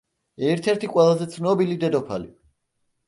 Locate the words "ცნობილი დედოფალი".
1.35-2.31